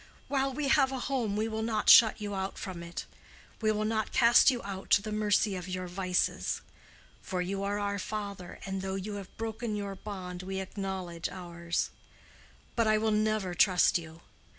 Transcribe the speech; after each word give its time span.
While 0.29 0.51
we 0.51 0.67
have 0.69 0.91
a 0.91 0.97
home 0.97 1.35
we 1.35 1.47
will 1.47 1.61
not 1.61 1.87
shut 1.87 2.19
you 2.19 2.33
out 2.33 2.57
from 2.57 2.81
it. 2.81 3.05
We 3.61 3.71
will 3.71 3.85
not 3.85 4.11
cast 4.11 4.49
you 4.49 4.63
out 4.63 4.89
to 4.89 5.01
the 5.03 5.11
mercy 5.11 5.55
of 5.55 5.67
your 5.67 5.85
vices. 5.87 6.61
For 7.21 7.39
you 7.39 7.61
are 7.61 7.77
our 7.77 7.99
father, 7.99 8.57
and 8.65 8.81
though 8.81 8.95
you 8.95 9.17
have 9.17 9.37
broken 9.37 9.75
your 9.75 9.93
bond, 9.93 10.41
we 10.41 10.59
acknowledge 10.59 11.29
ours. 11.29 11.91
But 12.75 12.87
I 12.87 12.97
will 12.97 13.11
never 13.11 13.53
trust 13.53 13.99
you. 13.99 14.21